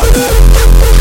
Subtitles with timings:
[0.00, 0.97] Thank you.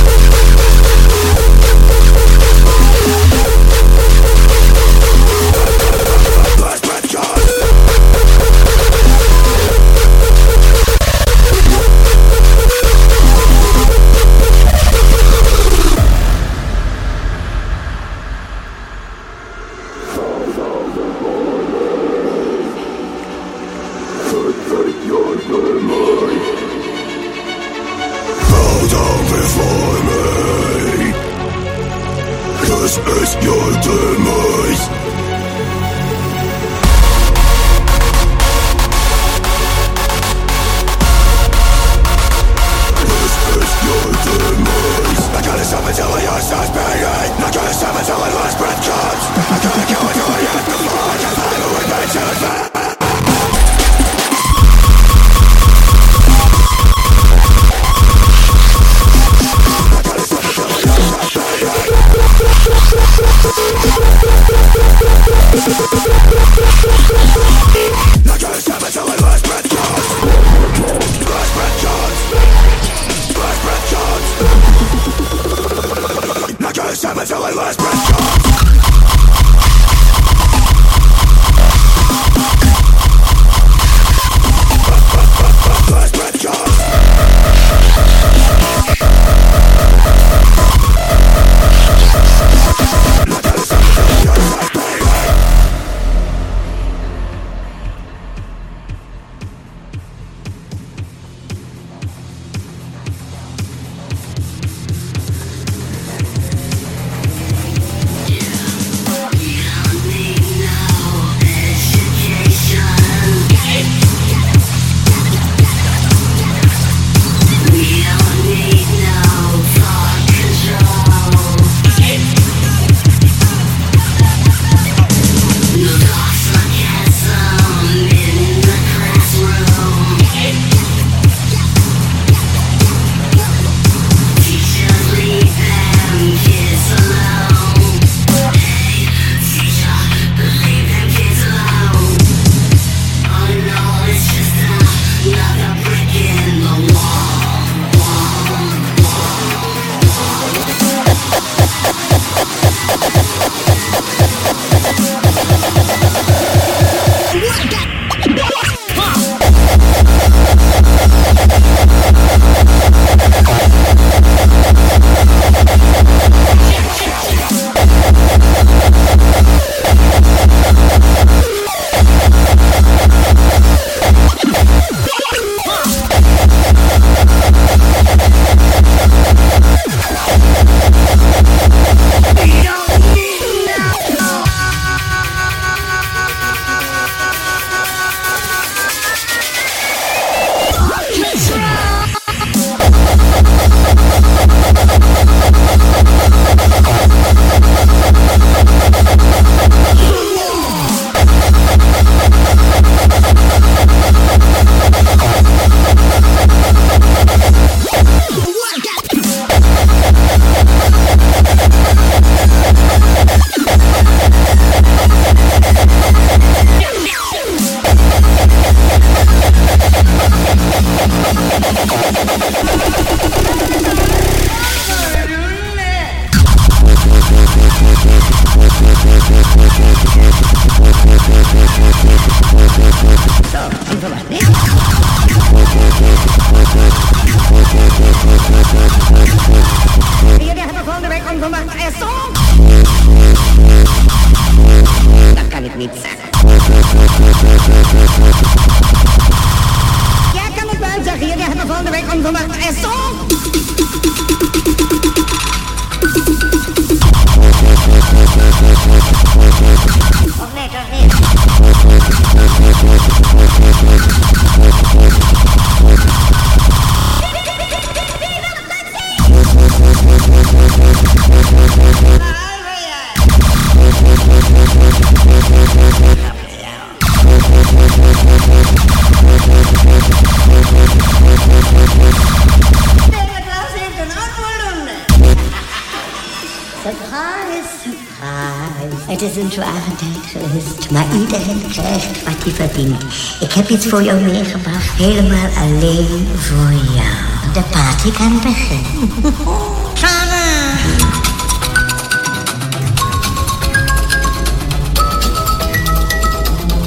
[294.19, 297.53] Jou meegebracht, helemaal alleen voor jou.
[297.53, 299.11] De party kan beginnen.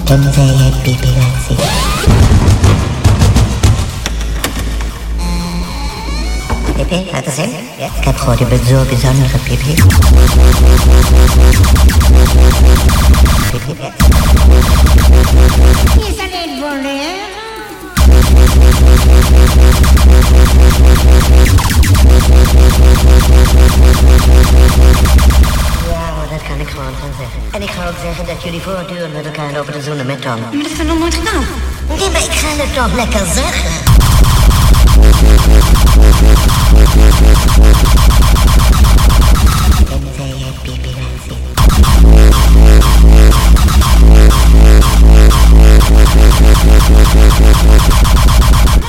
[0.04, 1.56] Tenzij jij pipi laat zien.
[6.76, 7.50] Pipi, zien.
[7.78, 7.86] Ja.
[7.98, 9.74] Ik heb gehoord, je bent zo bijzondere pipi.
[13.50, 13.90] Pipi, ja.
[27.50, 30.40] En ik ga ook zeggen dat jullie voortdurend met elkaar lopen te zoenen met tong.
[30.40, 31.44] Maar dat hebben we nog nooit gedaan.
[31.88, 33.70] Nee, maar ik ga het toch lekker zeggen.
[40.62, 41.20] Pipi laat
[48.72, 48.79] zien.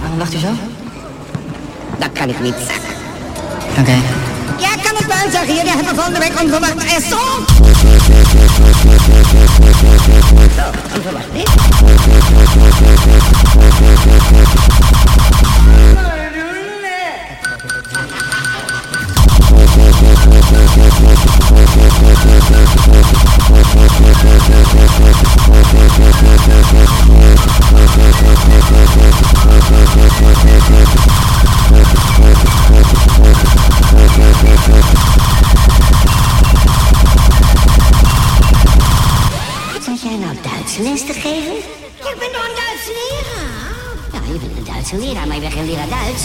[0.00, 0.48] Waarom lacht u zo?
[1.98, 2.94] Dat kan ik niet zeggen.
[3.78, 3.96] Oké.
[4.58, 5.54] Jij kan het wel zeggen.
[5.54, 6.74] Jullie hebben volgende week onverwacht?
[7.08, 7.18] Zo,
[10.94, 11.50] onverwacht niet.
[41.98, 43.72] Ik ben een Duitse leraar.
[44.12, 46.22] Ja, je bent een Duitse leraar, maar je bent geen leraar Duits.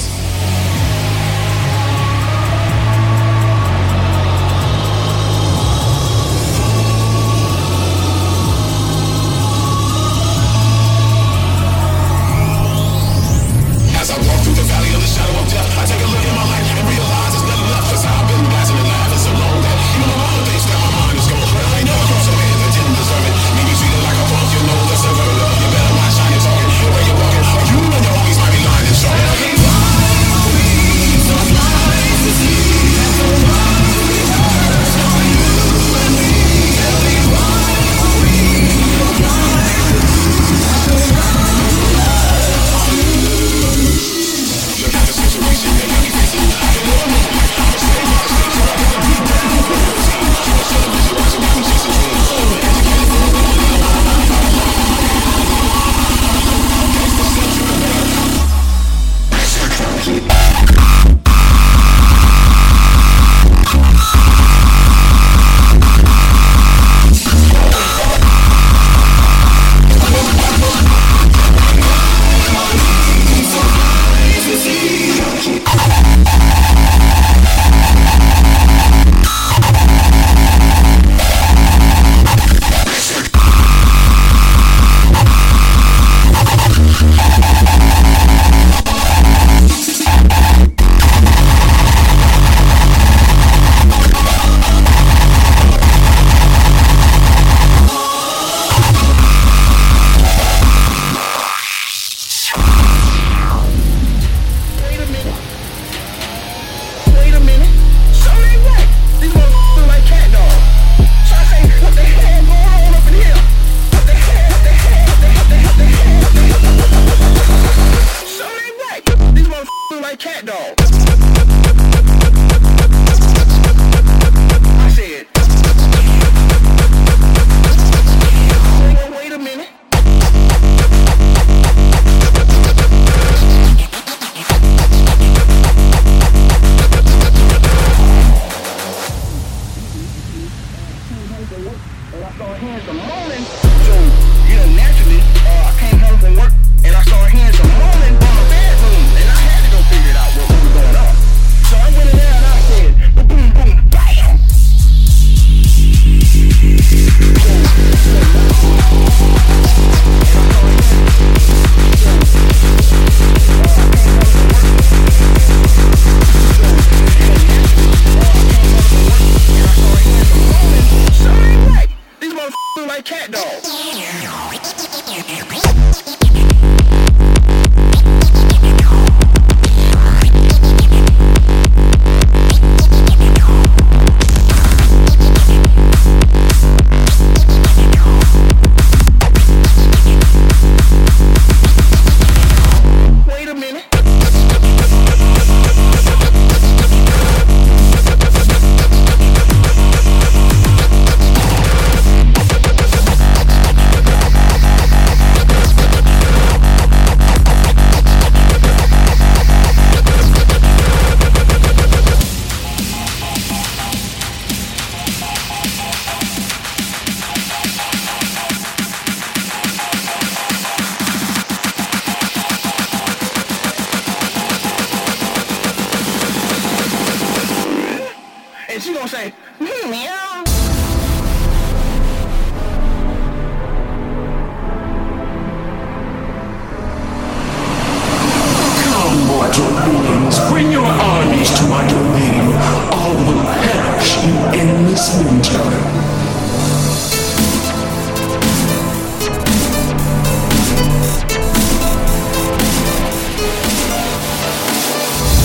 [239.58, 242.54] mortal beings, bring your armies to my domain.
[242.92, 245.64] All will perish in endless winter.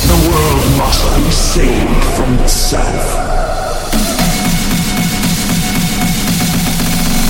[0.09, 3.19] The world must be saved from itself.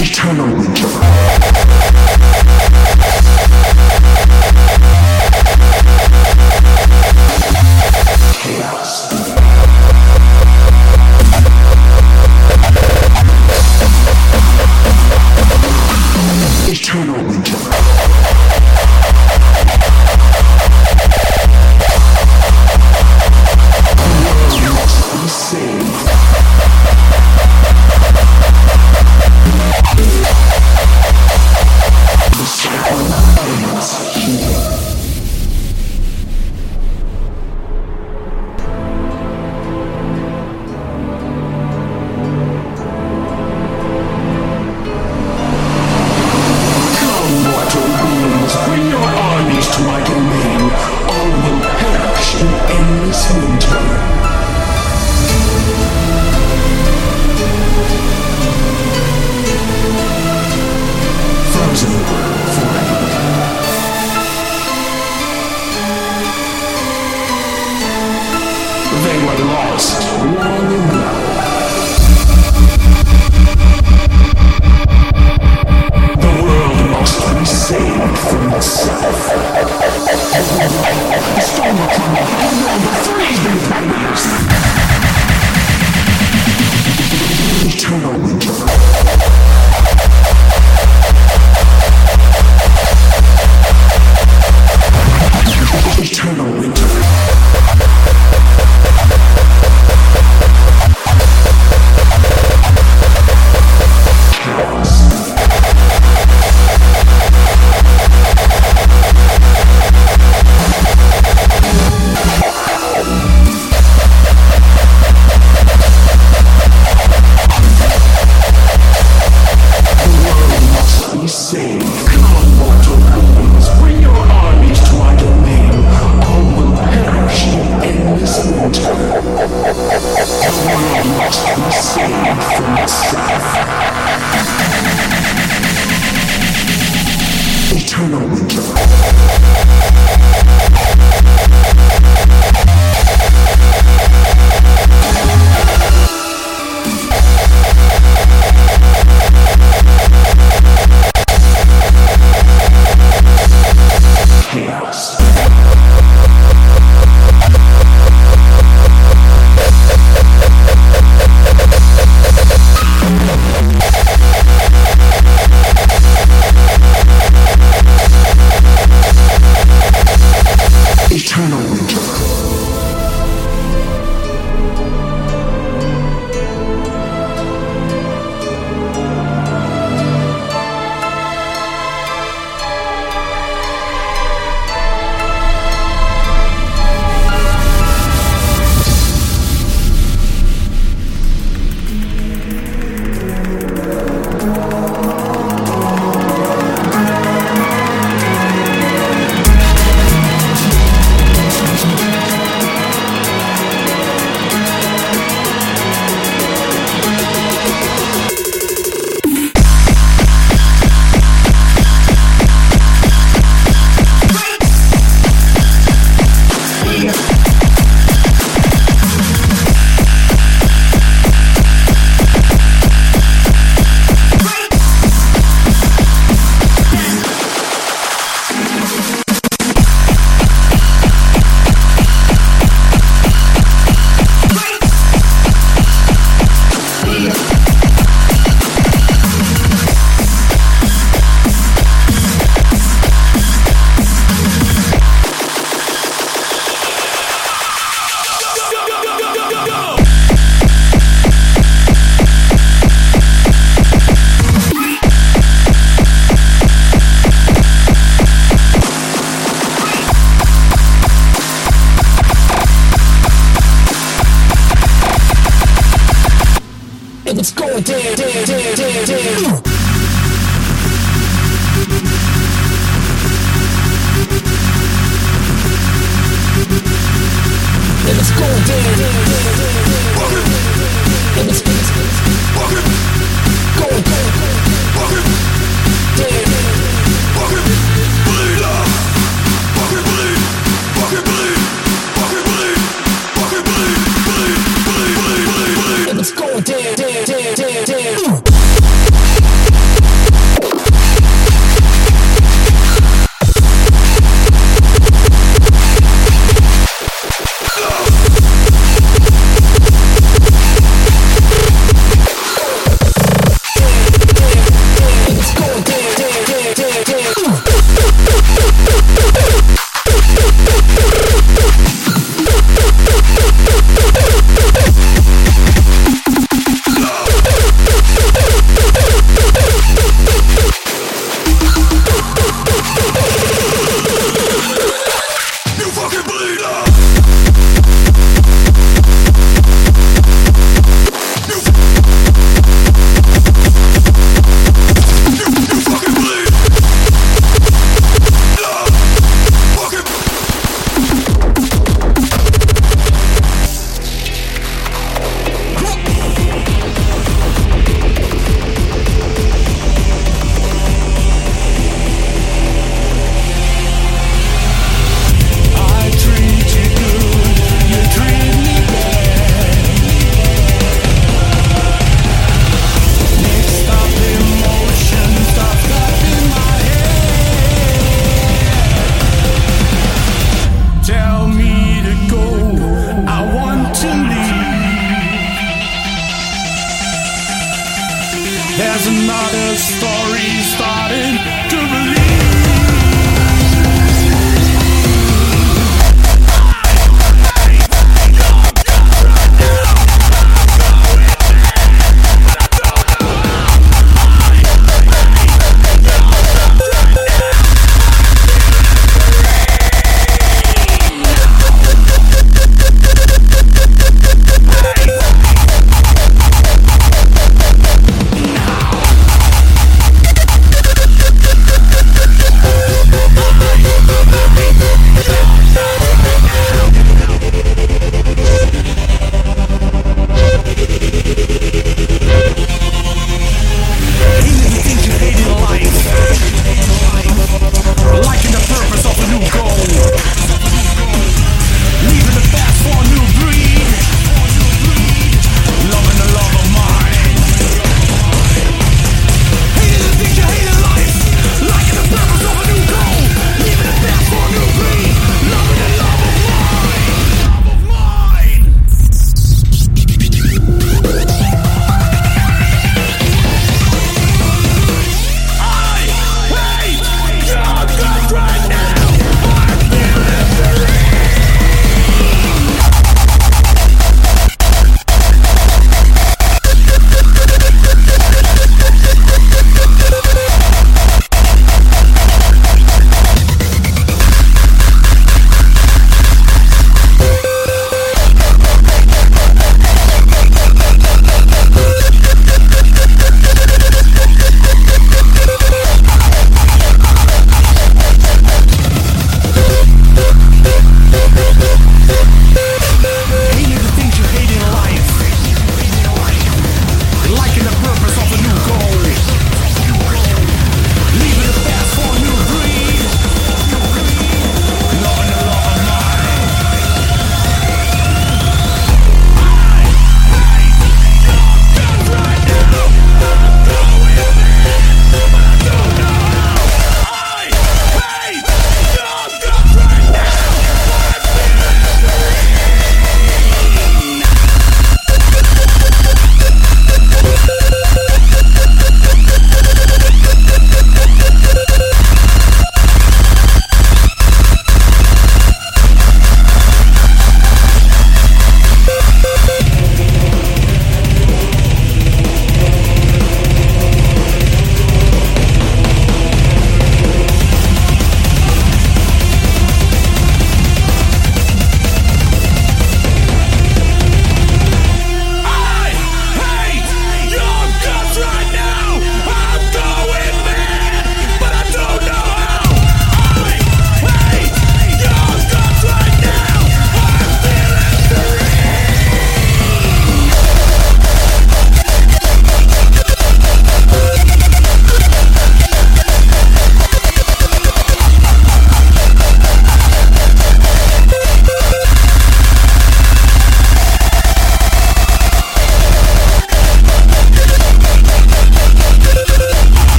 [0.00, 1.67] Eternal winter.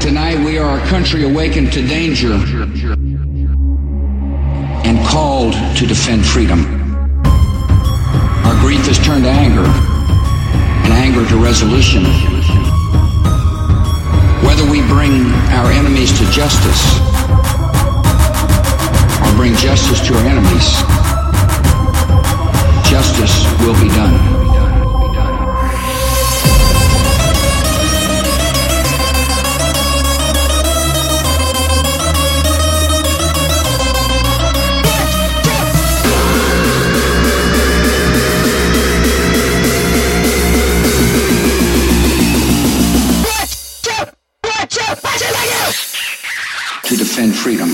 [0.00, 2.32] Tonight we are a country awakened to danger
[4.82, 6.64] and called to defend freedom.
[8.46, 9.66] Our grief has turned to anger,
[10.84, 12.04] and anger to resolution.
[14.42, 16.98] Whether we bring our enemies to justice
[19.20, 20.80] or bring justice to our enemies,
[22.88, 24.39] justice will be done.
[47.42, 47.69] Freedom.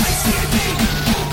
[0.00, 1.27] I see the beat.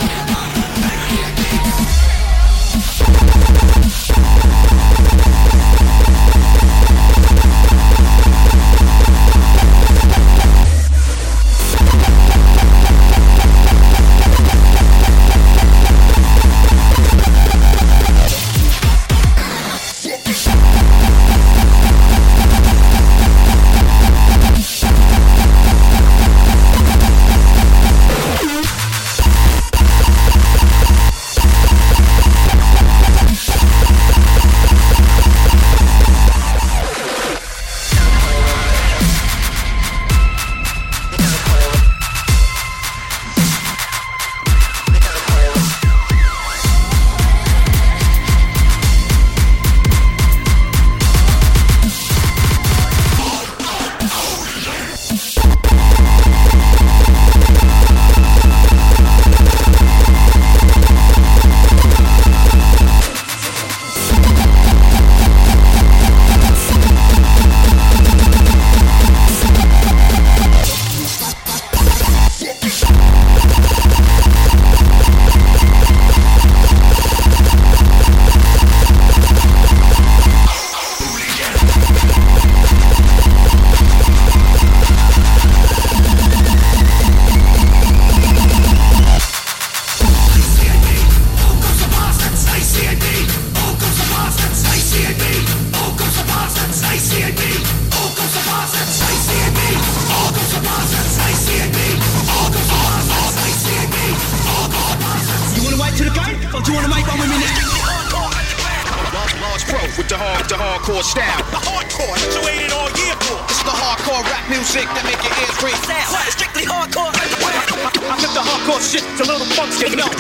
[110.26, 111.38] Hard, the hardcore style.
[111.54, 113.38] The hardcore, what you waited all year for.
[113.46, 115.78] It's the hardcore rap music that make your ears ring.
[116.10, 116.26] What?
[116.34, 117.14] Strictly hardcore.
[117.14, 120.10] I took the hardcore shit to little punks, you know.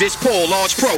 [0.00, 0.96] This Paul, large pro.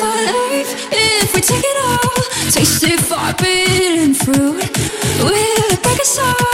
[0.00, 0.88] Our life.
[0.92, 4.62] If we take it all, taste it forbidden fruit.
[5.24, 6.47] Will it break us all?